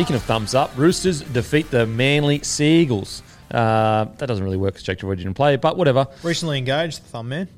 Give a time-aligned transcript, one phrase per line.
[0.00, 3.22] Speaking of thumbs up, Roosters defeat the Manly Seagulls.
[3.50, 6.06] Uh, that doesn't really work because Jake George didn't play, but whatever.
[6.22, 7.48] Recently engaged, the thumb man.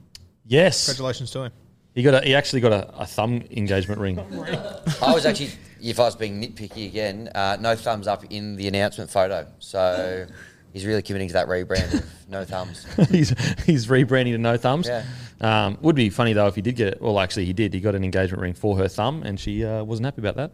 [0.45, 1.53] Yes, Congratulations to him.
[1.95, 4.19] he got a, he actually got a, a thumb engagement ring.
[5.01, 8.67] I was actually, if I was being nitpicky again, uh, no thumbs up in the
[8.67, 9.47] announcement photo.
[9.61, 10.27] So
[10.73, 12.87] he's really committing to that rebrand of no thumbs.
[13.11, 13.31] he's
[13.65, 14.87] he's rebranding to no thumbs.
[14.87, 15.05] Yeah.
[15.41, 17.03] Um, would be funny though if he did get it.
[17.03, 17.75] Well, actually, he did.
[17.75, 20.53] He got an engagement ring for her thumb, and she uh, wasn't happy about that.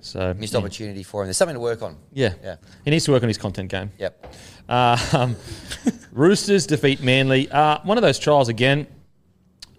[0.00, 0.58] So Missed yeah.
[0.58, 1.26] opportunity for him.
[1.26, 1.96] There's something to work on.
[2.12, 2.34] Yeah.
[2.42, 2.56] Yeah.
[2.84, 3.90] he needs to work on his content game.
[3.98, 4.34] Yep.
[4.68, 5.36] Uh, um,
[6.12, 7.50] Roosters defeat Manly.
[7.50, 8.86] Uh, one of those trials again.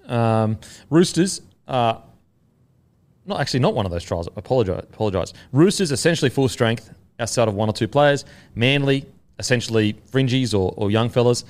[0.08, 0.60] Um,
[0.90, 1.42] Roosters.
[1.68, 2.00] Uh,
[3.26, 4.28] not actually not one of those trials.
[4.36, 4.84] Apologize.
[4.84, 5.34] Apologize.
[5.52, 8.26] Roosters essentially full strength outside of one or two players.
[8.56, 9.06] Manly
[9.42, 11.44] essentially fringies or, or young fellas.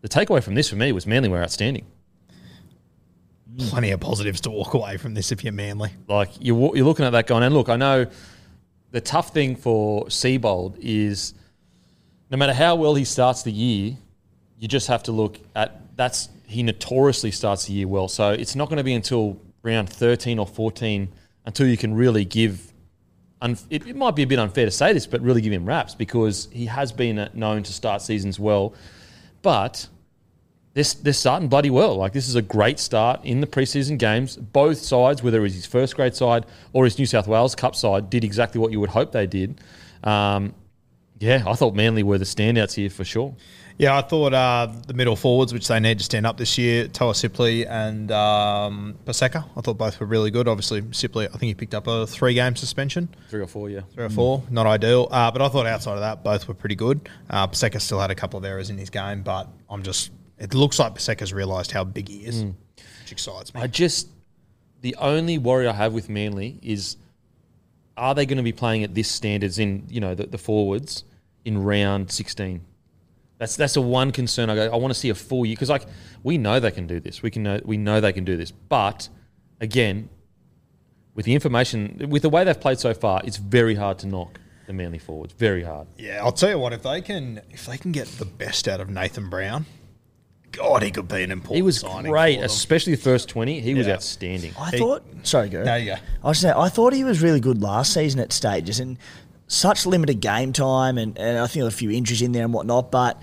[0.00, 1.84] The takeaway from this for me was Manly were outstanding.
[3.68, 5.90] Plenty of positives to walk away from this if you're manly.
[6.08, 8.06] Like you're, you're looking at that going, and look, I know
[8.90, 11.34] the tough thing for Seibold is
[12.30, 13.96] no matter how well he starts the year,
[14.58, 18.08] you just have to look at that's he notoriously starts the year well.
[18.08, 21.08] So it's not going to be until round 13 or 14
[21.46, 22.72] until you can really give.
[23.42, 25.94] It, it might be a bit unfair to say this, but really give him raps
[25.94, 28.74] because he has been uh, known to start seasons well.
[29.42, 29.86] But
[30.72, 31.96] they're, they're starting bloody well.
[31.96, 34.36] Like this is a great start in the preseason games.
[34.36, 37.76] Both sides, whether it was his first grade side or his New South Wales Cup
[37.76, 39.60] side, did exactly what you would hope they did.
[40.02, 40.54] Um,
[41.18, 43.34] yeah, I thought Manly were the standouts here for sure.
[43.76, 46.86] Yeah, I thought uh, the middle forwards, which they need to stand up this year,
[46.86, 50.46] Toa Sipley and um, Paseka, I thought both were really good.
[50.46, 53.80] Obviously, Sipley, I think he picked up a three game suspension, Three or four, yeah.
[53.92, 55.08] three or four, not ideal.
[55.10, 57.08] Uh, but I thought outside of that, both were pretty good.
[57.28, 60.54] Uh, Paseka still had a couple of errors in his game, but I'm just, it
[60.54, 63.60] looks like Paseka's realised how big he is, which excites me.
[63.60, 64.08] I just
[64.82, 66.96] the only worry I have with Manly is
[67.96, 71.04] are they going to be playing at this standards in you know the, the forwards
[71.44, 72.60] in round sixteen?
[73.44, 74.48] That's that's the one concern.
[74.48, 74.72] I go.
[74.72, 75.84] I want to see a full year because like
[76.22, 77.22] we know they can do this.
[77.22, 78.50] We can know we know they can do this.
[78.50, 79.10] But
[79.60, 80.08] again,
[81.14, 84.40] with the information, with the way they've played so far, it's very hard to knock
[84.66, 85.34] the Manly forwards.
[85.34, 85.88] Very hard.
[85.98, 86.72] Yeah, I'll tell you what.
[86.72, 89.66] If they can, if they can get the best out of Nathan Brown,
[90.50, 91.56] God, he could be an important.
[91.56, 93.60] He was signing great, especially the first twenty.
[93.60, 94.54] He was outstanding.
[94.58, 95.02] I thought.
[95.24, 95.64] Sorry, go.
[95.64, 95.96] There you go.
[96.22, 98.96] I was saying, I thought he was really good last season at stages and
[99.46, 102.44] such limited game time, and, and I think there were a few injuries in there
[102.44, 102.90] and whatnot.
[102.90, 103.20] But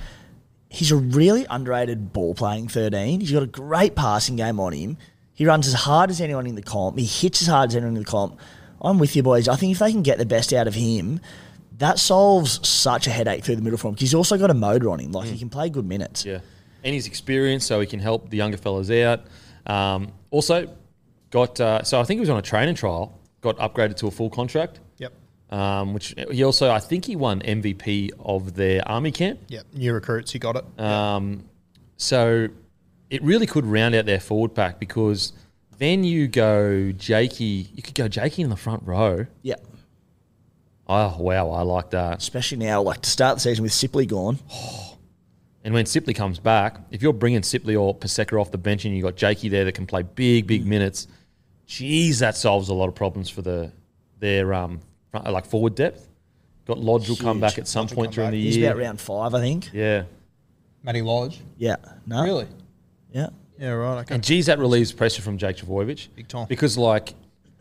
[0.70, 3.20] he's a really underrated ball playing thirteen.
[3.20, 4.98] He's got a great passing game on him.
[5.34, 7.00] He runs as hard as anyone in the comp.
[7.00, 8.40] He hits as hard as anyone in the comp.
[8.82, 9.48] I'm with you, boys.
[9.48, 11.20] I think if they can get the best out of him,
[11.78, 13.94] that solves such a headache through the middle for him.
[13.94, 15.12] Because he's also got a motor on him.
[15.12, 16.26] Like he can play good minutes.
[16.26, 16.40] Yeah,
[16.84, 19.22] and his experience, so he can help the younger fellas out.
[19.66, 20.68] Um, also,
[21.32, 23.20] got uh, so I think he was on a training trial.
[23.42, 24.80] Got upgraded to a full contract.
[24.98, 25.14] Yep.
[25.52, 29.40] Um, which he also, I think he won MVP of their army camp.
[29.50, 29.66] Yep.
[29.74, 30.80] New recruits, he got it.
[30.80, 31.44] Um,
[31.98, 32.48] so
[33.10, 35.34] it really could round out their forward pack because
[35.78, 37.70] then you go Jakey.
[37.76, 39.26] You could go Jakey in the front row.
[39.42, 39.56] Yeah.
[40.88, 42.18] Oh wow, I like that.
[42.20, 44.40] especially now, like to start the season with Sipley gone.
[45.64, 48.96] And when Sipley comes back, if you're bringing Sipley or Paseka off the bench and
[48.96, 50.48] you've got Jakey there that can play big, Mm.
[50.48, 51.08] big minutes,
[51.68, 53.72] geez, that solves a lot of problems for the
[54.18, 56.08] their um front, like forward depth.
[56.66, 57.42] Got Lodge will come Huge.
[57.42, 58.32] back at some Lodge will point come during back.
[58.34, 58.72] the He's year.
[58.72, 59.70] about round five, I think.
[59.74, 60.04] yeah.
[60.84, 61.40] Matty Lodge.
[61.58, 61.76] Yeah.
[62.06, 62.24] No.
[62.24, 62.48] Really?
[63.12, 63.30] Yeah.
[63.60, 64.00] Yeah, right.
[64.02, 64.16] Okay.
[64.16, 66.08] And geez, that relieves pressure from Jake Trbojevic.
[66.16, 66.48] Big time.
[66.48, 67.14] Because like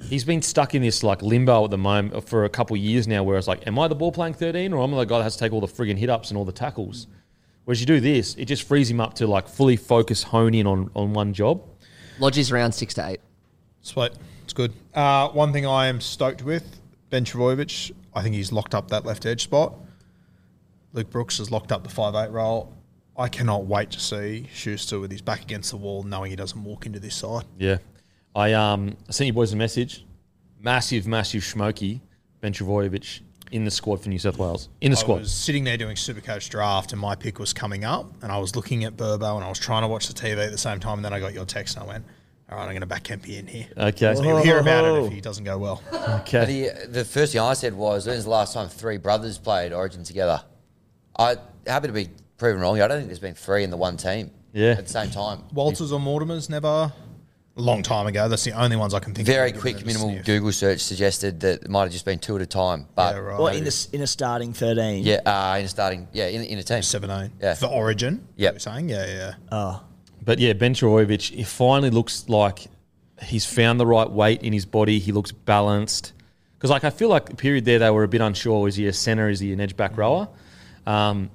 [0.02, 3.06] he's been stuck in this like limbo at the moment for a couple of years
[3.06, 5.18] now, where it's like, am I the ball playing thirteen, or am I the guy
[5.18, 7.06] that has to take all the friggin' hit ups and all the tackles?
[7.64, 10.66] Whereas you do this, it just frees him up to like fully focus, hone in
[10.66, 11.62] on, on one job.
[12.18, 13.20] Lodges around six to eight.
[13.82, 14.12] Sweet.
[14.44, 14.72] It's good.
[14.94, 16.79] Uh, one thing I am stoked with,
[17.10, 19.74] Ben Trbojevic, I think he's locked up that left edge spot.
[20.92, 22.72] Luke Brooks has locked up the five eight role.
[23.16, 26.62] I cannot wait to see Schuster with his back against the wall, knowing he doesn't
[26.62, 27.44] walk into this side.
[27.58, 27.78] Yeah,
[28.34, 30.04] I um I sent you boys a message.
[30.58, 32.00] Massive, massive Schmokey,
[32.40, 33.20] Ben Trbojevic
[33.50, 34.68] in the squad for New South Wales.
[34.80, 35.16] In the I squad.
[35.16, 38.38] I was sitting there doing Supercoach draft, and my pick was coming up, and I
[38.38, 40.80] was looking at Burbo, and I was trying to watch the TV at the same
[40.80, 42.04] time, and then I got your text, and I went,
[42.50, 44.14] "All right, I'm going to back Kempy in here." Okay.
[44.14, 45.82] So you'll hear about it if he doesn't go well.
[46.20, 46.44] Okay.
[46.44, 50.02] The, the first thing I said was, when's the last time three brothers played Origin
[50.04, 50.42] together?
[51.18, 51.36] I
[51.66, 52.08] happy to be
[52.38, 52.80] proven wrong.
[52.80, 54.30] I don't think there's been three in the one team.
[54.52, 54.70] Yeah.
[54.72, 55.44] At the same time.
[55.52, 56.92] Walters or Mortimer's never.
[57.56, 58.28] A long time ago.
[58.28, 59.26] That's the only ones I can think.
[59.26, 59.56] Very of.
[59.56, 60.26] Very quick, minimal sniffed.
[60.26, 62.86] Google search suggested that it might have just been two at a time.
[62.94, 63.38] But Yeah, right.
[63.38, 65.04] Well, in a, in a starting 13.
[65.04, 66.82] yeah, uh, in a starting, yeah, in, in a team.
[66.82, 67.32] Seventeen.
[67.40, 67.54] Yeah.
[67.54, 68.26] For Origin.
[68.36, 68.52] Yep.
[68.54, 69.34] You're saying, yeah, yeah.
[69.52, 69.82] Oh.
[70.22, 72.66] But yeah, Ben Trbojevic, it finally looks like
[73.22, 74.98] he's found the right weight in his body.
[74.98, 76.12] He looks balanced.
[76.56, 78.68] Because like I feel like the period there they were a bit unsure.
[78.68, 79.28] Is he a centre?
[79.28, 80.28] Is he an edge back rower?
[80.86, 81.30] Um,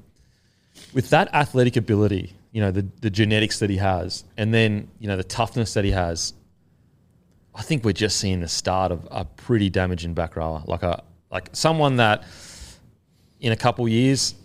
[0.93, 5.07] with that athletic ability, you know, the, the genetics that he has, and then, you
[5.07, 6.33] know, the toughness that he has,
[7.53, 10.61] I think we're just seeing the start of a pretty damaging back rower.
[10.65, 12.23] Like a like someone that
[13.39, 14.35] in a couple years,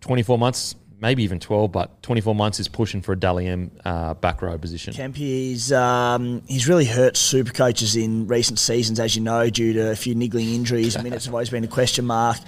[0.00, 4.14] 24 months, maybe even 12, but 24 months is pushing for a Dally M uh,
[4.14, 4.94] back row position.
[4.94, 9.90] Kempy's um, he's really hurt super coaches in recent seasons, as you know, due to
[9.90, 10.96] a few niggling injuries.
[11.02, 12.38] Minutes have always been a question mark,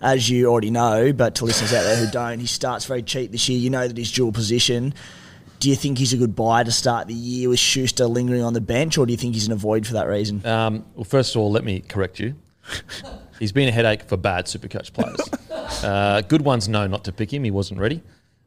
[0.00, 1.12] as you already know.
[1.12, 3.58] But to listeners out there who don't, he starts very cheap this year.
[3.58, 4.94] You know that he's dual position.
[5.58, 8.52] Do you think he's a good buy to start the year with Schuster lingering on
[8.52, 10.44] the bench, or do you think he's an avoid for that reason?
[10.46, 12.36] Um, well, first of all, let me correct you.
[13.40, 15.18] He's been a headache for bad super coach players.
[15.82, 17.44] Uh, good ones know not to pick him.
[17.44, 18.02] He wasn't ready.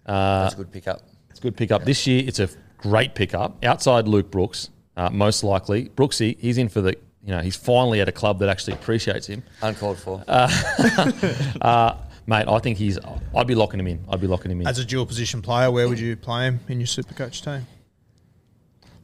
[0.06, 1.02] Uh, That's a good pickup.
[1.30, 1.84] It's a good pickup.
[1.86, 3.64] This year, it's a great pickup.
[3.66, 5.90] Outside Luke Brooks, uh, most likely.
[5.90, 6.92] Brooksy, he's in for the,
[7.24, 9.44] you know, he's finally at a club that actually appreciates him.
[9.62, 10.24] Uncalled for.
[11.62, 11.98] Uh,
[12.28, 12.98] mate, I think he's,
[13.36, 14.04] I'd be locking him in.
[14.10, 14.68] I'd be locking him in.
[14.68, 17.66] As a dual position player, where would you play him in your super coach team?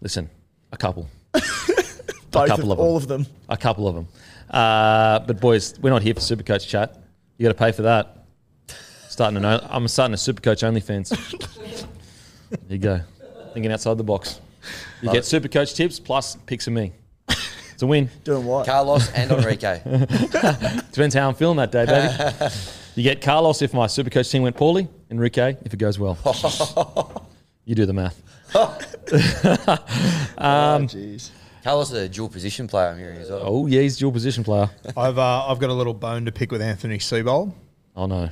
[0.01, 0.30] Listen,
[0.71, 1.09] a couple.
[1.33, 2.86] Both couple of them.
[2.86, 3.27] all of them.
[3.50, 4.07] A couple of them.
[4.50, 7.02] Uh, but boys, we're not here for Supercoach chat.
[7.38, 8.25] You got to pay for that.
[9.09, 11.09] Starting an, o- I'm starting a Supercoach OnlyFans.
[12.50, 13.01] there you go.
[13.53, 14.39] Thinking outside the box.
[15.01, 16.94] You get Super Coach tips plus picks of me.
[17.74, 18.09] It's a win.
[18.24, 18.65] Doing what?
[18.65, 19.81] Carlos and Enrique.
[20.91, 22.53] Depends how I'm feeling that day, baby.
[22.95, 26.18] you get Carlos if my super coach team went poorly, Enrique if it goes well.
[27.65, 28.21] you do the math.
[28.56, 28.69] Um,
[30.38, 31.31] oh, jeez.
[31.63, 33.42] Carlos is a dual position player, I'm hearing as well.
[33.44, 34.69] Oh, yeah, he's a dual position player.
[34.98, 37.54] I've uh, I've got a little bone to pick with Anthony Seibold,
[37.95, 38.30] Oh, no.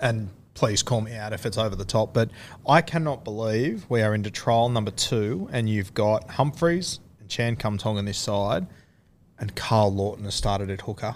[0.00, 2.14] and please call me out if it's over the top.
[2.14, 2.30] But
[2.66, 7.56] I cannot believe we are into trial number two, and you've got Humphreys and Chan
[7.56, 8.66] Kum Tong on this side,
[9.38, 11.14] and Karl Lawton has started at hooker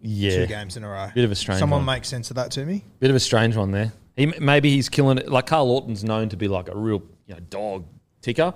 [0.00, 0.36] Yeah.
[0.36, 1.10] two games in a row.
[1.14, 1.86] Bit of a strange Someone one.
[1.96, 2.84] make sense of that to me.
[3.00, 3.92] Bit of a strange one there.
[4.16, 5.28] He maybe he's killing it.
[5.30, 7.84] Like Karl Lawton's known to be like a real you know dog
[8.20, 8.52] ticker,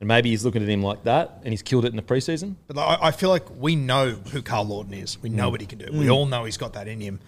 [0.00, 2.56] and maybe he's looking at him like that, and he's killed it in the preseason.
[2.66, 5.20] But I, I feel like we know who Karl Lawton is.
[5.22, 5.34] We Mm.
[5.34, 5.86] know what he can do.
[5.92, 7.20] We all know he's got that in him.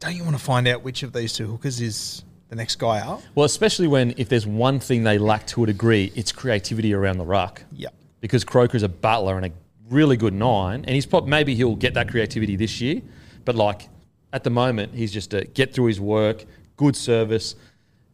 [0.00, 3.00] Don't you want to find out which of these two hookers is the next guy
[3.00, 3.22] out?
[3.34, 7.18] Well, especially when if there's one thing they lack to a degree, it's creativity around
[7.18, 7.62] the ruck.
[7.72, 7.94] Yep.
[8.20, 9.50] Because Croker's a battler and a
[9.88, 13.00] really good nine, and he's probably maybe he'll get that creativity this year,
[13.44, 13.88] but like
[14.32, 16.44] at the moment he's just a get through his work,
[16.76, 17.54] good service.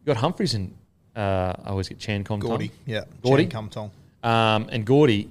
[0.01, 0.73] You got Humphreys and
[1.15, 2.39] uh, I always get Chan Comtong.
[2.41, 2.71] Gordy.
[2.85, 3.03] Yeah.
[3.21, 3.43] Gordy?
[3.45, 3.91] Chan Kum Tong.
[4.23, 5.29] um, and Gordy,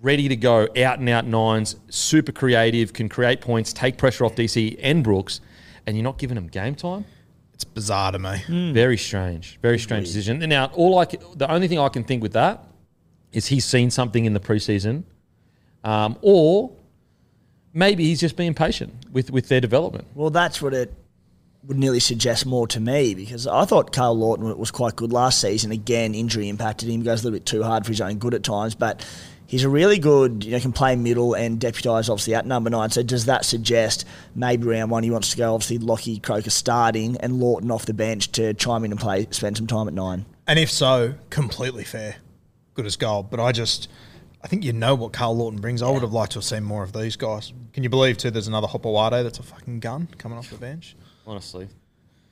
[0.00, 4.34] ready to go, out and out nines, super creative, can create points, take pressure off
[4.34, 5.40] DC and Brooks,
[5.86, 7.04] and you're not giving them game time.
[7.54, 8.72] It's bizarre to me.
[8.72, 10.42] Very strange, very strange decision.
[10.42, 12.64] And now, all I c- the only thing I can think with that
[13.32, 15.04] is he's seen something in the preseason,
[15.84, 16.72] um, or
[17.72, 20.06] maybe he's just being patient with with their development.
[20.14, 20.92] Well, that's what it
[21.64, 25.40] would nearly suggest more to me because I thought Karl Lawton was quite good last
[25.40, 25.70] season.
[25.70, 27.00] Again, injury impacted him.
[27.00, 29.04] He Goes a little bit too hard for his own good at times, but
[29.52, 32.88] He's a really good, you know, can play middle and deputise obviously at number nine.
[32.88, 37.18] So does that suggest maybe round one he wants to go obviously Lockie Croker starting
[37.18, 40.24] and Lawton off the bench to chime in and play, spend some time at nine?
[40.46, 42.16] And if so, completely fair.
[42.72, 43.28] Good as gold.
[43.28, 43.90] But I just,
[44.42, 45.82] I think you know what Karl Lawton brings.
[45.82, 47.52] I would have liked to have seen more of these guys.
[47.74, 50.96] Can you believe, too, there's another Hopoate that's a fucking gun coming off the bench?
[51.26, 51.68] Honestly,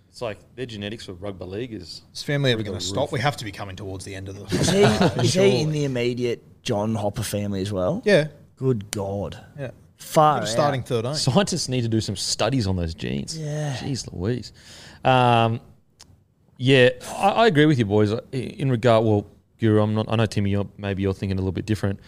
[0.08, 2.02] it's like their genetics for rugby league is.
[2.12, 3.12] Is family ever going to stop?
[3.12, 4.82] We have to be coming towards the end of the Is he,
[5.22, 8.02] is he in the immediate John Hopoate family as well?
[8.04, 8.28] Yeah.
[8.56, 9.38] Good God.
[9.58, 9.70] Yeah.
[9.96, 10.48] Far out.
[10.48, 11.14] starting 13.
[11.14, 13.38] Scientists need to do some studies on those genes.
[13.38, 13.76] Yeah.
[13.76, 14.52] Jeez Louise.
[15.04, 15.60] Um,
[16.56, 18.12] yeah, I, I agree with you, boys.
[18.32, 19.26] In regard, well,
[19.58, 20.06] Guru, I'm not.
[20.08, 22.00] I know Timmy, you're, maybe you're thinking a little bit different,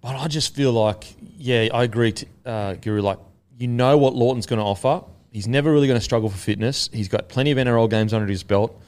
[0.00, 3.00] but I just feel like, yeah, I agree, t uh, Guru.
[3.00, 3.18] Like,
[3.58, 5.04] you know what Lawton's going to offer.
[5.32, 6.90] He's never really going to struggle for fitness.
[6.92, 8.78] He's got plenty of NRL games under his belt.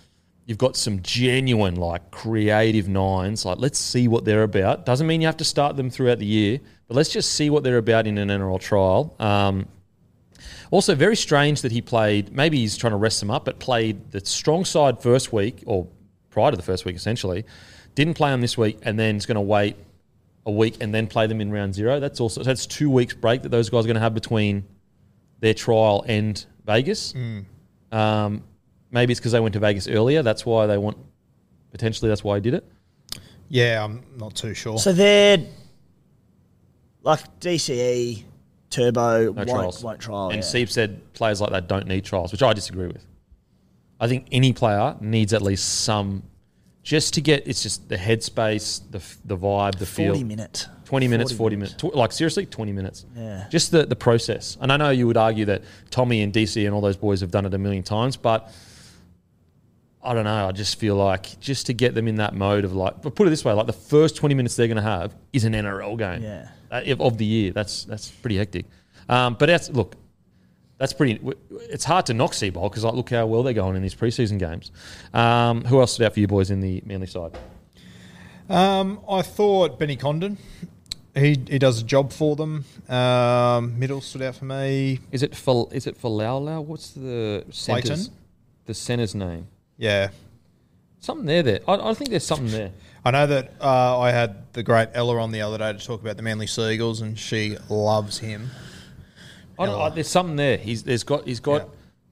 [0.45, 3.47] You've got some genuine, like, creative nines.
[3.47, 4.85] Like, let's see what they're about.
[4.85, 7.65] Doesn't mean you have to start them throughout the year, but let's just see what
[7.65, 9.17] they're about in an NRL trial.
[9.19, 9.67] Um,
[10.71, 12.31] also, very strange that he played.
[12.31, 15.89] Maybe he's trying to rest them up, but played the strong side first week or
[16.29, 17.47] prior to the first week, essentially.
[17.95, 19.77] Didn't play them this week, and then is going to wait
[20.45, 22.01] a week and then play them in round zero.
[22.01, 24.65] That's also that's two weeks break that those guys are going to have between
[25.45, 27.15] their trial and Vegas.
[27.93, 28.43] Um,
[28.91, 30.23] maybe it's because they went to Vegas earlier.
[30.23, 30.97] That's why they want.
[31.71, 32.65] Potentially, that's why he did it.
[33.51, 34.79] Yeah, I'm not too sure.
[34.79, 35.39] So they're
[37.03, 38.23] like DCE,
[38.71, 39.85] Turbo, No won't, trials.
[39.85, 40.27] won't trial.
[40.29, 40.41] and yeah.
[40.41, 43.05] Steve said players like that don't need trials, which I disagree with.
[44.01, 46.23] I think any player needs at least some,
[46.85, 47.49] just to get.
[47.49, 50.26] It's just the headspace, the the vibe, the 40 feel.
[50.26, 50.69] minutes.
[50.85, 51.83] 20 minutes, 40 40 minutes.
[51.97, 53.07] Like, seriously, 20 minutes.
[53.17, 53.47] Yeah.
[53.50, 54.57] Just the, the process.
[54.61, 57.31] And I know you would argue that Tommy and DC and all those boys have
[57.33, 58.53] done it a million times, but
[60.03, 60.47] I don't know.
[60.47, 63.26] I just feel like just to get them in that mode of like, but put
[63.26, 65.97] it this way, like the first 20 minutes they're going to have is an NRL
[65.99, 66.95] game Yeah.
[67.00, 67.53] of the year.
[67.53, 68.67] That's that's pretty hectic.
[69.09, 69.97] Um, but that's, look,
[70.78, 71.21] that's pretty.
[71.50, 74.38] It's hard to knock Seibold because like, look how well they're going in these preseason
[74.38, 74.73] games.
[75.12, 77.37] Um, who else stood out for you boys in the Manly side?
[78.49, 80.38] Um, I thought Benny Condon.
[81.14, 82.64] He, he does a job for them.
[82.88, 84.99] Um, middle stood out for me.
[85.12, 86.64] Is it for is it for Laulau?
[86.64, 88.14] What's the center's, Clayton?
[88.66, 89.47] the center's name?
[89.76, 90.11] Yeah.
[90.99, 91.43] Something there.
[91.43, 91.61] There.
[91.69, 92.73] I, I think there's something there.
[93.04, 96.00] I know that uh, I had the great Ella on the other day to talk
[96.00, 98.50] about the Manly Seagulls, and she loves him.
[99.59, 100.57] I don't, I, there's something there.
[100.57, 101.69] He's there's got he's got Yeah.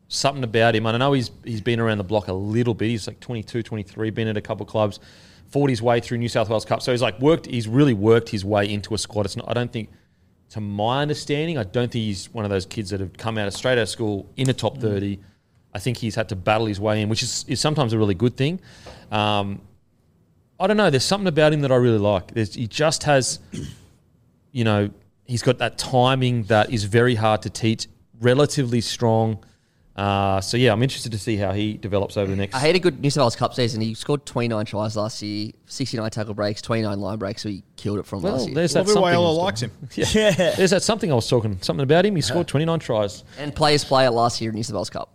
[0.09, 0.87] something about him.
[0.87, 2.89] And I know he's he's been around the block a little bit.
[2.89, 5.01] He's like 22, 23, been at a couple of clubs,
[5.51, 6.83] fought his way through New South Wales Cup.
[6.83, 7.47] So he's like worked.
[7.47, 9.27] He's really worked his way into a squad.
[9.27, 9.49] It's not.
[9.49, 9.89] I don't think.
[10.51, 13.47] To my understanding, I don't think he's one of those kids that have come out
[13.49, 15.19] of straight out of school in a top thirty.
[15.75, 18.13] I think he's had to battle his way in, which is, is sometimes a really
[18.15, 18.61] good thing.
[19.11, 19.63] Um,
[20.61, 20.91] I don't know.
[20.91, 22.33] There's something about him that I really like.
[22.35, 23.41] There's, he just has,
[24.53, 24.91] you know,
[25.27, 27.89] he's got that timing that is very hard to teach.
[28.21, 29.45] Relatively strong.
[29.95, 32.55] Uh, so yeah, I'm interested to see how he develops over the next.
[32.55, 33.83] I had a good New South Wales Cup season.
[33.83, 37.99] He scored 29 tries last year, 69 tackle breaks, 29 line breaks, so he killed
[37.99, 38.55] it from well, last year.
[38.55, 39.03] there's that something.
[39.03, 39.71] way I Ella likes him.
[39.95, 40.07] Yeah.
[40.15, 40.55] Yeah.
[40.57, 42.17] there's that something I was talking something about him.
[42.17, 43.25] He scored 29 tries.
[43.39, 45.13] And players player last year in New South Wales Cup.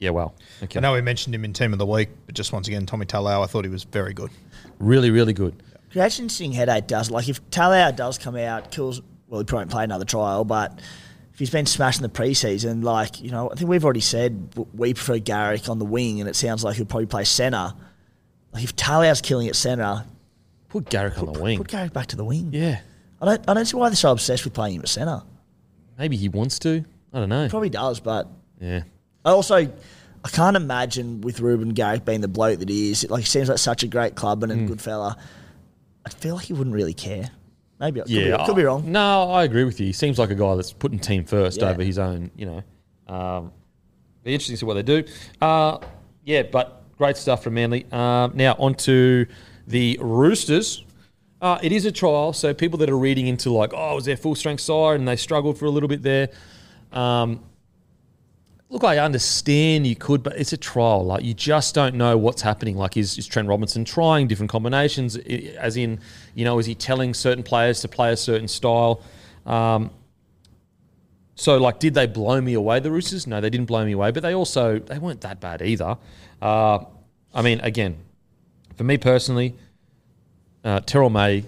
[0.00, 2.52] Yeah, well, okay, I know we mentioned him in Team of the Week, but just
[2.52, 4.30] once again, Tommy Talau, I thought he was very good.
[4.78, 5.62] really, really good.
[5.94, 7.10] That's an interesting headache does.
[7.10, 9.00] Like if Talau does come out, kills
[9.34, 10.78] well, he probably won't play another trial, but
[11.32, 14.94] if he's been smashing the preseason, like, you know, I think we've already said we
[14.94, 17.72] prefer Garrick on the wing and it sounds like he'll probably play centre.
[18.52, 20.04] Like if Talau's killing at centre,
[20.68, 21.58] Put Garrick on the wing.
[21.58, 22.50] put Garrick back to the wing.
[22.52, 22.80] Yeah,
[23.20, 25.22] I don't I don't see why they're so obsessed with playing him at centre.
[25.98, 26.84] maybe he wants to.
[27.12, 27.48] I don't know.
[27.48, 28.28] Probably does, but
[28.60, 28.82] Yeah.
[29.24, 33.08] I also I can't imagine with Reuben Garrick being the bloke that he is.
[33.10, 35.16] Like he seems like such a great club and a good fella.
[36.06, 37.30] I feel like he wouldn't really care.
[37.80, 38.90] Maybe I could, Yeah, be, could be wrong.
[38.90, 39.86] No, I agree with you.
[39.86, 41.70] He seems like a guy that's putting team first Yeah.
[41.70, 42.30] over his own.
[42.36, 43.52] You know, um,
[44.22, 45.04] be interesting to see what they do.
[45.40, 45.78] Uh,
[46.24, 47.84] yeah, but great stuff from Manly.
[47.92, 49.26] Um, now on to
[49.66, 50.84] the Roosters.
[51.42, 54.04] Uh, it is a trial, so people that are reading into like, oh, it was
[54.06, 56.30] their full strength side and they struggled for a little bit there.
[56.92, 57.40] Um,
[58.74, 61.04] look, I understand you could, but it's a trial.
[61.04, 62.76] Like you just don't know what's happening.
[62.76, 65.16] Like is, is Trent Robinson trying different combinations?
[65.16, 66.00] As in,
[66.34, 69.00] you know, is he telling certain players to play a certain style?
[69.46, 69.90] Um,
[71.36, 72.80] so, like, did they blow me away?
[72.80, 73.28] The Roosters?
[73.28, 75.96] No, they didn't blow me away, but they also they weren't that bad either.
[76.42, 76.84] Uh,
[77.32, 77.96] I mean, again,
[78.76, 79.54] for me personally,
[80.64, 81.44] uh, Terrell May,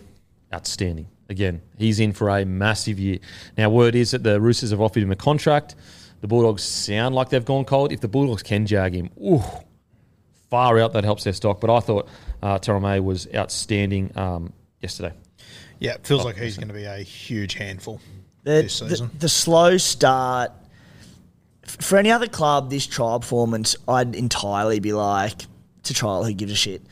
[0.55, 1.09] outstanding.
[1.29, 3.19] Again, he's in for a massive year.
[3.59, 5.75] Now, word is that the Roosters have offered him a contract.
[6.21, 7.93] The Bulldogs sound like they've gone cold.
[7.93, 9.43] If the Bulldogs can jag him, ooh,
[10.51, 11.61] far out, that helps their stock.
[11.61, 12.09] But I thought
[12.43, 15.13] uh, Terrell May was outstanding um, yesterday.
[15.79, 18.01] Yeah, it feels like he's going to be a huge handful
[18.45, 19.11] The, this season.
[19.19, 20.53] the slow start.
[21.67, 25.43] For any other club, this trial performance, I'd entirely be like,
[25.83, 26.83] to trial, who gives a shit?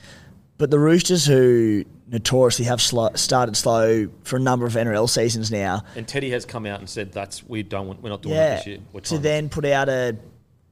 [0.58, 5.50] But the Roosters, who notoriously have slow, started slow for a number of NRL seasons
[5.50, 8.34] now, And Teddy has come out and said that's we don't want, we're not doing
[8.34, 8.78] yeah, that this year.
[8.92, 10.16] We're to then put out a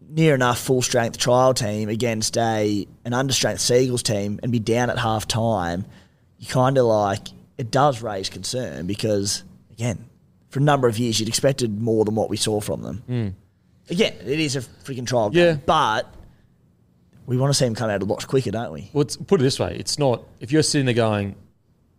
[0.08, 4.90] near enough full strength trial team against a an understrength Seagulls team and be down
[4.90, 5.86] at half time,
[6.38, 10.04] you kind of like it does raise concern because again,
[10.50, 13.02] for a number of years you'd expected more than what we saw from them.
[13.06, 13.28] Hmm.
[13.90, 15.44] Again, it is a freaking trial game.
[15.44, 15.56] Yeah.
[15.66, 16.14] but
[17.26, 18.90] we want to see him come out a lot quicker, don't we?
[18.92, 20.24] Well, it's, put it this way: it's not.
[20.40, 21.36] If you're sitting there going,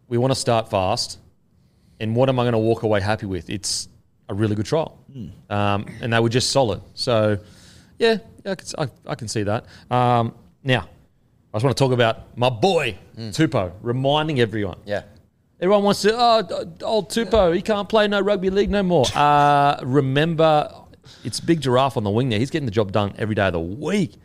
[0.07, 1.19] "We want to start fast,"
[1.99, 3.49] and what am I going to walk away happy with?
[3.49, 3.87] It's
[4.29, 4.99] a really good trial,
[5.49, 6.81] um, and they were just solid.
[6.93, 7.37] So,
[7.99, 9.65] yeah, yeah I, can, I, I can see that.
[9.89, 10.87] Um, now,
[11.53, 14.79] I just want to talk about my boy Tupo, reminding everyone.
[14.85, 15.03] Yeah.
[15.59, 19.05] Everyone wants to, oh, old Tupo, he can't play no rugby league no more.
[19.15, 20.69] Uh, remember,
[21.23, 22.39] it's Big Giraffe on the wing there.
[22.39, 24.15] He's getting the job done every day of the week.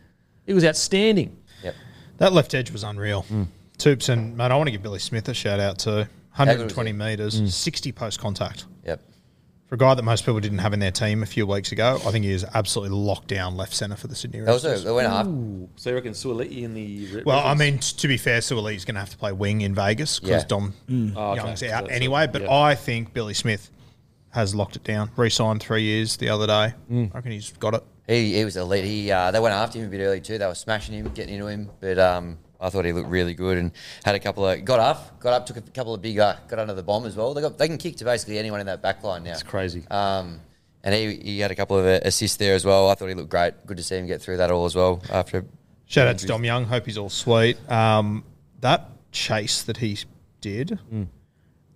[0.49, 1.37] He was outstanding.
[1.63, 1.75] Yep.
[2.17, 3.23] That left edge was unreal.
[3.31, 3.45] Mm.
[3.77, 6.07] Toops and, mate, I want to give Billy Smith a shout out too.
[6.37, 6.97] 120 he?
[6.97, 7.47] metres, mm.
[7.51, 8.65] 60 post contact.
[8.83, 8.99] Yep.
[9.67, 12.01] For a guy that most people didn't have in their team a few weeks ago,
[12.03, 14.85] I think he is absolutely locked down left centre for the Sydney They also Roosters.
[14.85, 15.27] they went half.
[15.75, 17.21] So you reckon Suaalii in the.
[17.23, 19.75] Well, I mean, t- to be fair, Suoli's going to have to play wing in
[19.75, 20.47] Vegas because Yeah.
[20.47, 21.13] Dom mm.
[21.15, 21.43] Oh, okay.
[21.43, 22.25] Young's So out anyway.
[22.25, 22.51] But Yeah.
[22.51, 23.69] I think Billy Smith
[24.31, 25.09] has locked it down.
[25.15, 26.73] Re-signed three years the other day.
[26.91, 27.11] Mm.
[27.11, 27.83] I reckon he's got it.
[28.07, 28.85] He, he was elite.
[28.85, 30.37] He uh, they went after him a bit early too.
[30.37, 31.69] They were smashing him, getting into him.
[31.79, 33.71] But um, I thought he looked really good and
[34.03, 36.59] had a couple of got up, got up, took a couple of big, uh, got
[36.59, 37.33] under the bomb as well.
[37.33, 39.31] They got they can kick to basically anyone in that back line now.
[39.33, 39.85] It's crazy.
[39.91, 40.41] Um,
[40.83, 42.89] and he, he had a couple of uh, assists there as well.
[42.89, 43.53] I thought he looked great.
[43.65, 45.45] Good to see him get through that all as well after.
[45.85, 46.65] Shout out to Dom Young.
[46.65, 47.57] Hope he's all sweet.
[47.69, 48.23] Um,
[48.61, 49.97] that chase that he
[50.41, 51.07] did, Mm.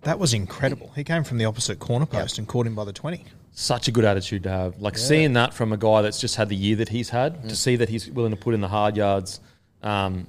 [0.04, 0.92] That was incredible.
[0.94, 3.24] He came from the opposite corner post and caught him by the 20.
[3.52, 4.78] Such a good attitude to have.
[4.80, 7.56] Like seeing that from a guy that's just had the year that he's had, to
[7.56, 9.40] see that he's willing to put in the hard yards.
[9.82, 10.26] Um,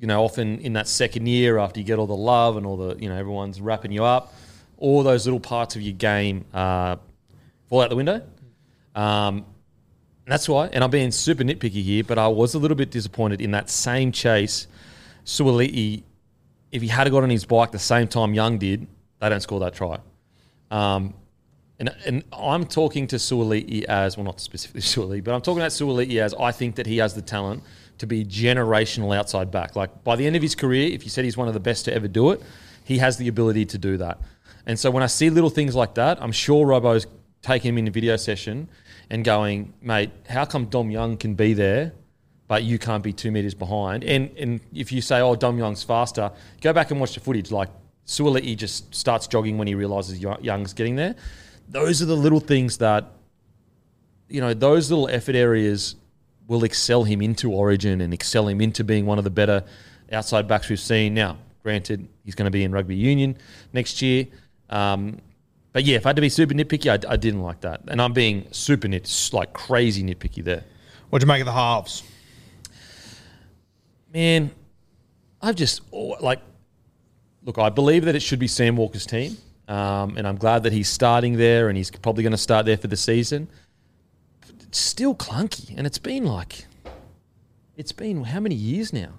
[0.00, 2.76] you know, often in that second year after you get all the love and all
[2.76, 4.34] the, you know, everyone's wrapping you up,
[4.76, 6.96] all those little parts of your game uh,
[7.68, 8.22] fall out the window.
[8.94, 9.46] Um,
[10.26, 13.40] that's why, and I'm being super nitpicky here, but I was a little bit disappointed
[13.40, 14.66] in that same chase.
[15.24, 16.02] Suaalii,
[16.72, 18.86] if he had got on his bike the same time Young did,
[19.20, 20.00] they don't score that try.
[20.70, 21.14] Um,
[21.78, 25.70] and, and I'm talking to Suaalii as, well, not specifically Suaalii, but I'm talking about
[25.70, 27.62] Suaalii as I think that he has the talent
[27.98, 29.76] to be generational outside back.
[29.76, 31.84] Like by the end of his career, if you said he's one of the best
[31.84, 32.42] to ever do it,
[32.84, 34.20] he has the ability to do that.
[34.66, 37.06] And so when I see little things like that, I'm sure Robo's
[37.42, 38.68] taking him in a video session
[39.10, 41.92] and going, mate, how come Dom Young can be there,
[42.52, 44.04] but you can't be two meters behind?
[44.04, 47.50] And and if you say, oh, Dom Young's faster, go back and watch the footage.
[47.50, 47.70] Like
[48.06, 51.14] Suaalii just starts jogging when he realizes Young's getting there.
[51.66, 53.06] Those are the little things that,
[54.28, 55.96] you know, those little effort areas
[56.46, 59.64] will excel him into Origin and excel him into being one of the better
[60.12, 61.14] outside backs we've seen.
[61.14, 63.38] Now, granted, he's going to be in rugby union
[63.72, 64.26] next year.
[64.68, 65.22] Um,
[65.72, 67.80] but yeah, if I had to be super nitpicky, I, I didn't like that.
[67.88, 70.64] And I'm being super nit, like crazy nitpicky there.
[71.08, 72.02] What'd you make of the halves?
[74.12, 74.50] Man,
[75.40, 76.40] I've just, oh, like,
[77.44, 79.36] look, I believe that it should be Sam Walker's team.
[79.68, 82.76] Um, and I'm glad that he's starting there and he's probably going to start there
[82.76, 83.48] for the season.
[84.40, 85.74] But it's still clunky.
[85.76, 86.66] And it's been like,
[87.76, 89.14] it's been how many years now?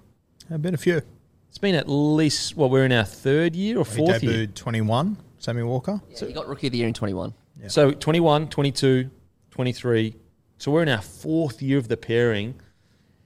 [0.50, 1.02] I've been a few.
[1.48, 4.46] It's been at least, well, we're in our third year or He fourth debuted year.
[4.46, 6.00] 21, Sammy Walker.
[6.10, 7.34] Yeah, he got rookie of the year in 21.
[7.68, 9.10] So 21, 22,
[9.50, 10.16] 23.
[10.58, 12.54] So we're in our fourth year of the pairing.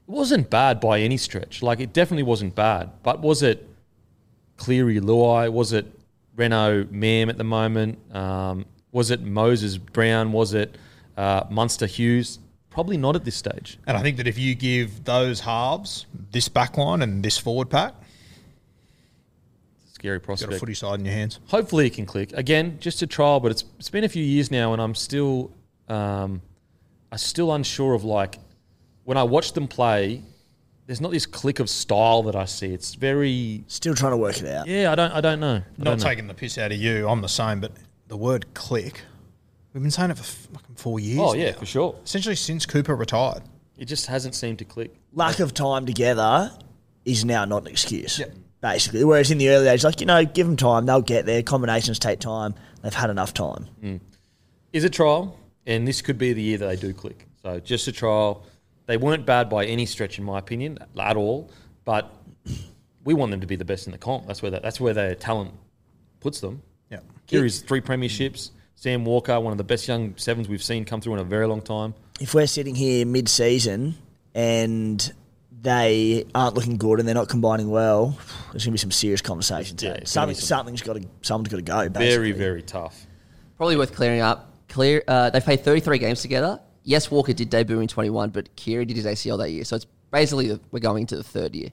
[0.09, 1.62] It wasn't bad by any stretch.
[1.62, 2.90] Like, it definitely wasn't bad.
[3.03, 3.68] But was it
[4.57, 5.53] Cleary Luai?
[5.53, 5.87] Was it
[6.35, 7.99] Reynolds Mam at the moment?
[8.14, 10.33] Um, was it Moses Brown?
[10.33, 10.77] Was it
[11.16, 12.38] uh, Munster Hughes?
[12.71, 13.79] Probably not at this stage.
[13.87, 17.68] And I think that if you give those halves this back line and this forward
[17.68, 17.94] pack,
[19.92, 21.40] Scary you've got a footy side in your hands.
[21.49, 24.49] hopefully it can click again just a trial but it's it's been a few years
[24.49, 25.51] now and i'm still
[25.88, 26.40] um
[27.11, 28.38] i'm still unsure of like
[29.09, 30.23] when i watch them play
[30.87, 34.38] there's not this click of style that i see it's very Still trying to work
[34.42, 34.66] it out.
[34.66, 36.05] yeah i don't i don't know I Not don't know.
[36.05, 37.73] taking the piss out of you, I'm the same, but
[38.07, 39.01] the word click,
[39.73, 41.21] we've been saying it for fucking four years.
[41.23, 41.57] oh yeah now.
[41.59, 43.42] for sure Essentially since Cooper retired.
[43.79, 46.53] it just hasn't seemed to click Lack of time together
[47.07, 48.21] is now not an excuse.
[48.61, 51.42] Basically, whereas in the early days, like you know, give them time, they'll get there.
[51.42, 52.55] Combinations take time.
[52.83, 53.64] They've had enough time.
[53.81, 53.97] Hmm.
[54.75, 57.88] is a trial and this could be the year that they do click so just
[57.88, 58.44] a trial
[58.88, 61.51] they weren't bad by any stretch in my opinion at all
[61.85, 62.12] but
[63.05, 64.92] we want them to be the best in the comp that's where that, that's where
[64.94, 65.53] their talent
[66.20, 66.62] puts them.
[66.90, 67.01] Yeah.
[67.27, 68.51] Keary's three premierships.
[68.74, 71.46] Sam Walker, one of the best young sevens we've seen come through in a very
[71.46, 71.94] long time.
[72.20, 73.96] if we're sitting here mid-season
[74.35, 75.12] and
[75.61, 78.18] they aren't looking good and they're not combining well,
[78.53, 79.83] there's going to be some serious conversations.
[79.83, 79.98] Yeah, here.
[80.03, 81.88] it's gonna be Something, some- something's got to, someone's got to go.
[81.88, 82.09] Basically.
[82.09, 83.07] Very, very tough.
[83.57, 84.53] Probably worth clearing up.
[84.68, 85.03] Clear.
[85.09, 86.61] Uh, they played 33 games together.
[86.88, 89.62] Yes, Walker did debut in 21, but Keary did his ACL that year.
[89.64, 91.68] So it's basically the, we're going into the third year.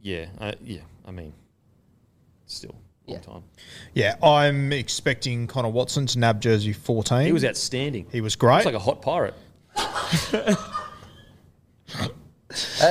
[0.00, 0.82] Yeah, uh, yeah.
[1.04, 1.32] I mean,
[2.46, 2.76] still
[3.08, 3.18] long Yeah.
[3.18, 3.42] time.
[3.94, 7.26] Yeah, I'm expecting Connor Watson to nab jersey 14.
[7.26, 8.06] He was outstanding.
[8.12, 8.64] He was great.
[8.64, 9.34] Looks like a hot pirate.
[9.74, 10.56] That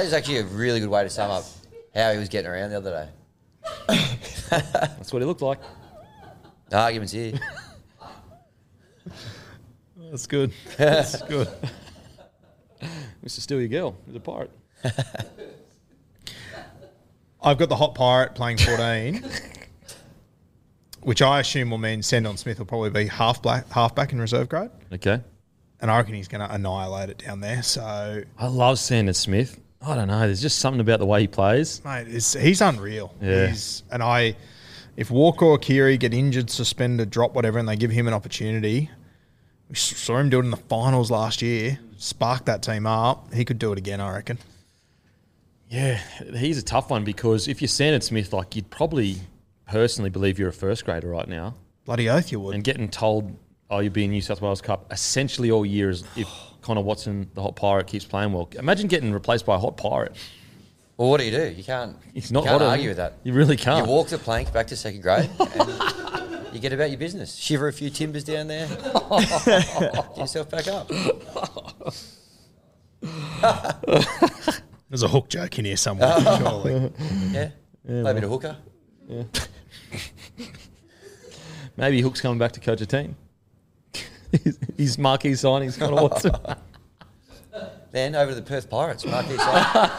[0.04, 1.46] is actually a really good way to sum up
[1.96, 3.08] how he was getting around the other
[3.88, 4.06] day.
[4.50, 5.60] That's what he looked like.
[6.74, 7.40] No arguments here.
[10.12, 10.52] That's good.
[10.78, 11.48] That's good.
[13.26, 13.40] Mr.
[13.40, 13.96] Steal Your Girl.
[14.06, 14.52] He's a pirate.
[17.42, 19.24] I've got the hot pirate playing 14,
[21.02, 24.20] which I assume will mean Sandon Smith will probably be half black, half back in
[24.20, 25.20] reserve grade, Okay.
[25.82, 27.64] and I reckon he's going to annihilate it down there.
[27.64, 29.60] So, I love Sandon Smith.
[29.82, 30.20] I don't know.
[30.20, 31.82] There's just something about the way he plays.
[31.84, 33.16] mate, it's, he's unreal.
[33.22, 33.48] Yeah.
[33.48, 34.36] He's, and I,
[34.98, 38.92] if Walker or Keary get injured, suspended, drop whatever, and they give him an opportunity,
[39.72, 41.80] we saw him do it in the finals last year.
[41.98, 43.34] Spark that team up.
[43.34, 44.38] He could do it again, I reckon.
[45.70, 46.00] Yeah,
[46.36, 49.16] he's a tough one because if you're Sandon Smith, like you'd probably
[49.68, 51.56] personally believe you're a first grader right now,
[51.86, 52.54] Bloody oath, you would.
[52.56, 53.34] and getting told,
[53.70, 56.28] "Oh, you'll be in New South Wales Cup" essentially all year is if
[56.62, 58.50] Connor Watson, the hot pirate, keeps playing well.
[58.60, 60.14] Imagine getting replaced by a hot pirate.
[60.98, 61.50] Well, what do you do?
[61.50, 61.96] You can't.
[62.14, 63.14] He's not you can't hot, argue with that.
[63.24, 63.86] You really can't.
[63.88, 65.30] You walk the plank back to second grade.
[65.40, 66.01] And
[66.54, 67.36] you get about your business.
[67.36, 68.68] Shiver a few timbers down there.
[69.16, 70.88] Get yourself back up.
[74.90, 76.92] There's a hook joke in here somewhere, surely.
[77.32, 77.50] Yeah.
[77.86, 78.58] Play a bit of hooker.
[81.78, 83.16] Maybe Hook's coming back to coach a team.
[84.32, 86.34] His- His marquee signings, Connor Watson.
[87.92, 89.06] Then over to the Perth Pirates.
[89.06, 89.90] Marquee side.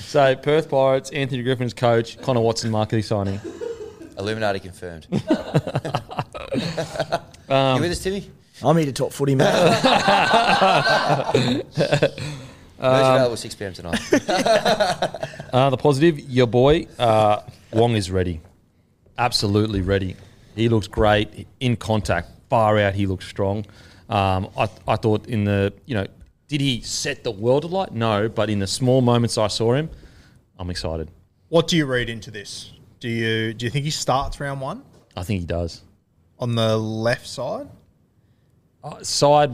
[0.00, 3.40] so Perth Pirates, Anthony Griffin's coach, Connor Watson marquee signing.
[4.18, 5.06] Illuminati confirmed.
[7.46, 8.30] Um, you with us, Timmy?
[8.62, 9.44] I'm here to talk footy, mate.
[12.80, 13.72] Merch available 6 p.m.
[13.74, 14.00] tonight.
[15.54, 17.40] Uh, the positive, your boy uh,
[17.72, 18.40] Wong is ready,
[19.18, 20.16] absolutely ready.
[20.56, 22.94] He looks great in contact, far out.
[22.94, 23.64] He looks strong.
[24.08, 26.08] Um, I, I thought in the you know,
[26.48, 27.92] did he set the world alight?
[27.92, 29.90] No, but in the small moments I saw him,
[30.58, 31.08] I'm excited.
[31.50, 32.72] What do you read into this?
[33.04, 34.82] Do you do you think he starts round one
[35.14, 35.82] I think he does.
[36.38, 37.68] on the left side?
[38.82, 39.50] Uh, side,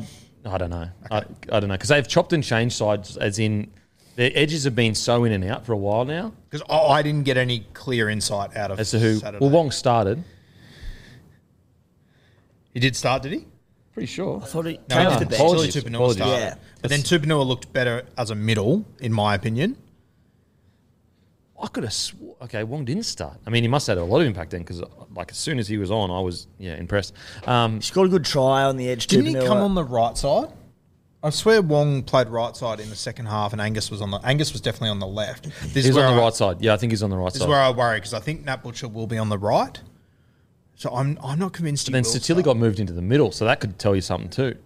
[0.47, 0.89] I don't know.
[1.11, 1.17] I,
[1.51, 3.69] I don't know because they've chopped and changed sides, as in
[4.15, 6.33] their edges have been so in and out for a while now.
[6.49, 9.45] Because I, I didn't get any clear insight out of As to who, Saturday.
[9.45, 10.23] well, Wong started.
[12.73, 13.47] he did start, did he?
[13.95, 14.41] Pretty sure.
[14.41, 15.41] I thought he No, he off the didn't.
[15.41, 16.17] Apologies, Surely Tupouniua apologies.
[16.23, 16.41] started.
[16.45, 16.55] Yeah.
[16.83, 19.77] But then Tupouniua looked better as a middle, in my opinion.
[21.63, 22.37] I could have swore.
[22.43, 23.37] Okay, Wong didn't start.
[23.47, 24.83] I mean, he must have had a lot of impact then because,
[25.15, 27.13] like, as soon as he was on, I was yeah impressed.
[27.47, 29.07] Um, he got a good try on the edge.
[29.09, 30.49] Didn't he come on the right side?
[31.23, 34.19] I swear Wong played right side in the second half, and Angus was on the
[34.25, 35.45] Angus was definitely on the left.
[35.75, 36.63] This he's where on the I- right side.
[36.63, 37.49] Yeah, I think he's on the right This is side.
[37.51, 39.79] where I worry because I think Nat Butcher will be on the right.
[40.77, 41.89] So I'm I'm not convinced.
[41.89, 44.31] he then will Sitili got moved into the middle, so that could tell you something
[44.31, 44.57] too.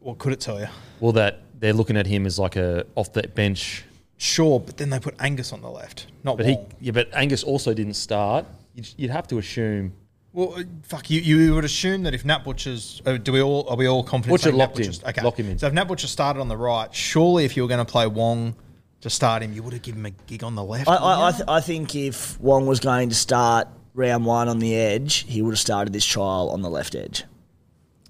[0.00, 0.68] What could it tell you?
[1.00, 3.84] Well, that they're looking at him as like a off the bench,
[4.20, 6.66] Sure, but then they put Angus on the left, not but he Wong.
[6.80, 8.44] yeah, but Angus also didn't start.
[8.74, 9.92] You'd, you'd have to assume
[10.32, 11.20] Well, uh, fuck you.
[11.20, 14.32] You would assume that if Nat Butcher's, uh, do we all are we all confident?
[14.40, 14.86] Butcher saying Nat locked in.
[14.86, 15.58] Butcher's- Okay, Lock him in.
[15.58, 18.06] So if Nat Butcher started on the right, surely if you were going to play
[18.08, 18.56] Wong
[19.02, 20.88] to start him, you would have given him a gig on the left.
[20.88, 24.58] I, I, I, th- I think if Wong was going to start round one on
[24.58, 27.22] the edge, he would have started this trial on the left edge.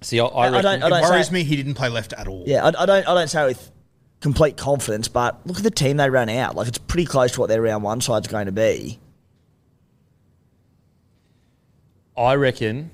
[0.01, 0.89] See, I, I, I reckon, don't- I you?
[0.89, 2.43] don't it worries say- me he didn't play left at all.
[2.47, 3.07] Yeah, I, I don't.
[3.07, 3.71] I don't say with
[4.21, 6.55] complete confidence, but look at the team they ran out.
[6.55, 8.99] Like it's pretty close to what their round one side's going to be.
[12.17, 12.91] I reckon.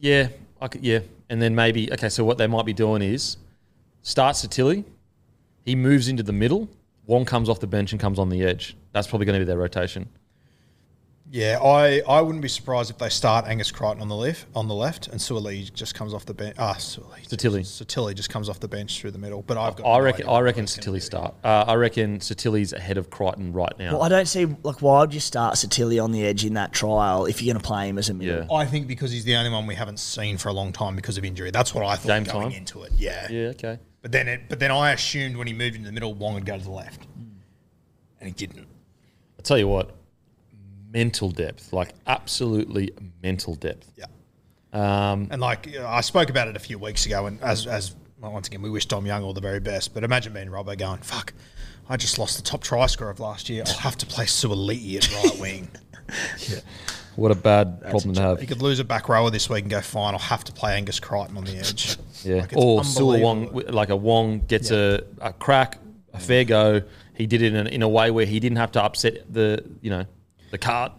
[0.00, 0.28] Yeah,
[0.60, 2.08] I could, yeah, and then maybe okay.
[2.08, 3.36] So what they might be doing is
[4.02, 4.84] starts start Sitili.
[5.64, 6.68] He moves into the middle.
[7.06, 8.76] Wong comes off the bench and comes on the edge.
[8.92, 10.08] That's probably going to be their rotation.
[11.30, 14.68] Yeah, I, I wouldn't be surprised if they start Angus Crichton on the left, on
[14.68, 16.54] the left, and Suoli just comes off the bench.
[16.58, 17.26] Ah, Suoli.
[17.26, 17.60] Sitili.
[17.60, 19.42] Sitili just comes off the bench through the middle.
[19.42, 19.86] But I've got.
[19.90, 20.26] I no reckon.
[20.26, 21.34] idea I reckon it's gonna Sitili start.
[21.42, 23.94] Uh, I reckon Sitili's ahead of Crichton right now.
[23.94, 26.72] Well, I don't see like why would you start Sitili on the edge in that
[26.72, 28.46] trial if you're going to play him as a middle?
[28.48, 28.54] yeah.
[28.54, 31.16] I think because he's the only one we haven't seen for a long time because
[31.16, 31.50] of injury.
[31.50, 32.58] That's what I thought Game going time?
[32.58, 32.92] into it.
[32.96, 33.26] Yeah.
[33.30, 33.46] Yeah.
[33.48, 33.78] Okay.
[34.02, 36.44] But then it, but then I assumed when he moved into the middle, Wong would
[36.44, 37.06] go to the left,
[38.20, 38.68] and he didn't.
[39.38, 39.96] I tell you what.
[40.94, 43.90] Mental depth, like absolutely mental depth.
[43.96, 44.06] Yeah.
[44.72, 47.66] Um, And like you know, I spoke about it a few weeks ago, and as
[47.66, 49.92] as well, once again, we wish Dom Young all the very best.
[49.92, 51.34] But imagine being Robbo going, "Fuck,
[51.88, 53.64] I just lost the top try scorer of last year.
[53.66, 55.68] I'll have to play Suaalii at right wing.
[56.48, 56.60] yeah.
[57.16, 58.40] what a bad problem to have.
[58.40, 60.14] He could lose a back rower this week and go fine.
[60.14, 61.96] I'll have to play Angus Crichton on the edge.
[62.24, 65.78] Yeah, Like, or Sua Wong, like a Wong gets a, a crack,
[66.14, 66.80] a fair go.
[67.14, 69.90] He did it in, in a way where he didn't have to upset the you
[69.90, 70.06] know
[70.54, 70.92] the cart.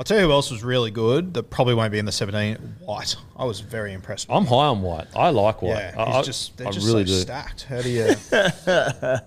[0.00, 2.56] I'll tell you who else was really good that probably won't be in the 17.
[2.80, 3.14] Whyte.
[3.36, 4.28] I was very impressed.
[4.28, 5.06] With I'm high on Whyte.
[5.14, 5.76] I like Whyte.
[5.76, 7.20] Yeah, I, he's I- just they're I just really so do.
[7.20, 7.62] stacked.
[7.64, 8.06] How do you?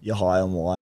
[0.00, 0.76] You're high on white.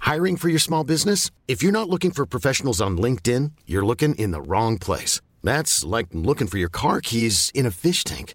[0.00, 1.30] Hiring for your small business?
[1.46, 5.20] If you're not looking for professionals on LinkedIn, you're looking in the wrong place.
[5.44, 8.34] That's like looking for your car keys in a fish tank.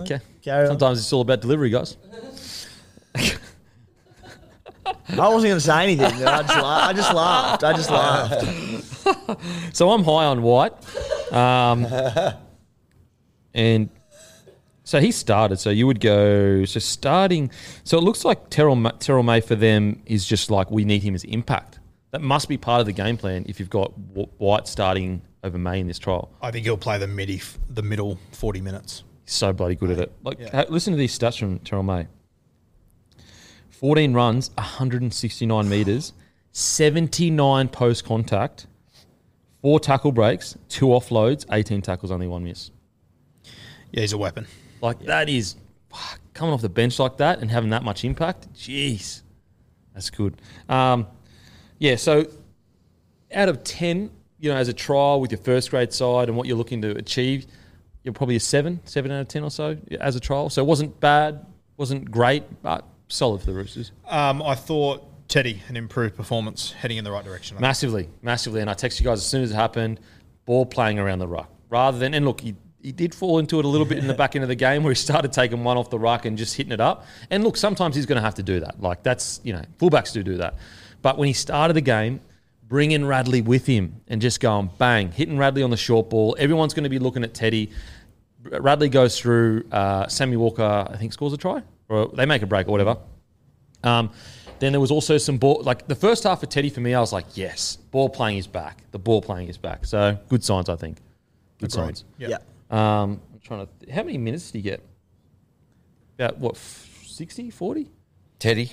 [0.00, 0.20] Okay.
[0.42, 0.68] Carry on.
[0.68, 1.96] Sometimes it's all about delivery, guys.
[5.08, 6.04] I wasn't going to say anything.
[6.26, 7.64] I just, la- I just laughed.
[7.64, 9.76] I just laughed.
[9.76, 10.72] So I'm high on Whyte.
[11.32, 11.86] Um,
[13.54, 13.88] and
[14.84, 15.58] so he started.
[15.58, 17.50] So you would go, so starting,
[17.84, 21.02] so it looks like Terrell, Ma- Terrell May for them is just like we need
[21.02, 21.78] him as impact.
[22.10, 23.92] That must be part of the game plan if you've got
[24.38, 26.30] Whyte starting over May in this trial.
[26.42, 29.02] I think he'll play the midi, the middle 40 minutes.
[29.26, 30.12] He's so bloody good at it.
[30.22, 30.64] Like, Yeah.
[30.68, 32.06] listen to these stats from Terrell May
[33.70, 36.12] 14 runs, 169 metres,
[36.52, 38.66] 79 post contact,
[39.60, 42.70] four tackle breaks, two offloads, 18 tackles, only one miss.
[43.92, 44.46] Yeah, he's a weapon.
[44.80, 45.56] Like that is
[46.32, 48.52] coming off the bench like that and having that much impact.
[48.54, 49.22] Jeez,
[49.94, 50.40] that's good.
[50.68, 51.06] Um,
[51.78, 52.26] yeah, so
[53.34, 56.46] out of ten, you know, as a trial with your first grade side and what
[56.46, 57.46] you're looking to achieve,
[58.06, 60.48] you're probably a seven, seven out of ten or so as a trial.
[60.48, 61.44] So it wasn't bad,
[61.76, 63.90] wasn't great, but solid for the Roosters.
[64.06, 67.56] Um, I thought Teddy an improved performance, heading in the right direction.
[67.60, 68.60] Massively, massively.
[68.60, 69.98] And I texted you guys as soon as it happened,
[70.44, 71.50] ball playing around the ruck.
[71.68, 74.14] Rather than, and look, he, he did fall into it a little bit in the
[74.22, 76.56] back end of the game where he started taking one off the ruck and just
[76.56, 77.06] hitting it up.
[77.30, 78.80] And look, sometimes he's going to have to do that.
[78.80, 80.54] Like that's, you know, fullbacks do do that.
[81.02, 82.20] But when he started the game,
[82.68, 86.36] bringing Radley with him and just going bang, hitting Radley on the short ball.
[86.38, 87.70] Everyone's going to be looking at Teddy.
[88.44, 89.64] Radley goes through.
[89.72, 92.96] Uh, Sammy Walker, I think, scores a try, or they make a break or whatever.
[93.82, 94.10] Um,
[94.58, 95.62] then there was also some ball.
[95.62, 98.46] Like the first half of Teddy for me, I was like, yes, ball playing is
[98.46, 98.82] back.
[98.90, 99.84] The ball playing is back.
[99.84, 100.98] So good signs, I think.
[101.58, 102.04] Good signs.
[102.18, 102.28] Yeah.
[102.28, 102.36] Yeah.
[102.70, 103.72] Um, I'm trying to.
[103.80, 104.82] Th- how many minutes did he get?
[106.18, 107.90] About what, f- 60, 40?
[108.38, 108.72] Teddy.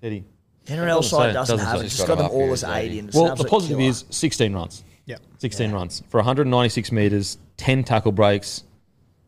[0.00, 0.24] Teddy.
[0.66, 1.80] The NRL Doesn't side say- doesn't, doesn't have say.
[1.80, 1.88] it.
[1.88, 2.98] Just Just got got him them up all here as as 80.
[2.98, 3.90] And it's an Well, the absolute positive killer.
[3.90, 4.84] is 16 runs.
[5.06, 5.16] Yeah.
[5.38, 8.62] 16 runs for 196 metres, 10 tackle breaks.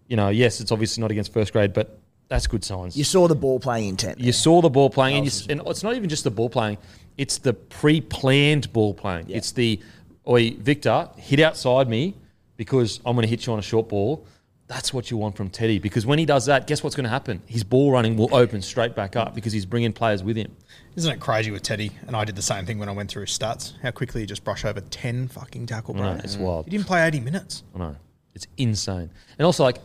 [0.09, 2.97] You know, yes, it's obviously not against first grade, but that's good signs.
[2.97, 4.21] You saw the ball playing intent.
[4.21, 6.49] You saw the ball playing, and, you, s- and it's not even just the ball
[6.51, 6.79] playing;
[7.18, 9.29] it's the pre-planned ball playing.
[9.29, 9.38] Yeah.
[9.38, 9.81] It's the,
[10.29, 12.14] oi, Victor, hit outside me
[12.57, 14.25] because I'm going to hit you on a short ball.
[14.72, 17.11] That's what you want from Teddy because when he does that, guess what's going to
[17.11, 17.42] happen?
[17.46, 20.56] His ball running will open straight back up because he's bringing players with him.
[20.96, 21.90] Isn't it crazy with Teddy?
[22.06, 23.74] And I did the same thing when I went through his stats.
[23.82, 26.24] How quickly he just brushed over 10 fucking tackle breaks.
[26.24, 26.64] it's wild.
[26.64, 27.64] He didn't play 80 minutes.
[27.74, 27.96] I know
[28.35, 29.76] it's insane, and also like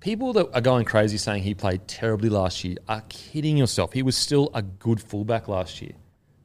[0.00, 3.92] people that are going crazy saying he played terribly last year are kidding yourself.
[3.92, 5.92] He was still a good fullback last year.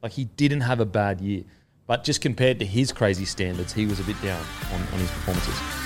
[0.02, 1.44] Like he didn't have a bad year,
[1.86, 5.10] but just compared to his crazy standards, he was a bit down on, on his
[5.10, 5.85] performances.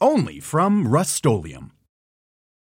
[0.00, 1.16] Only from Rust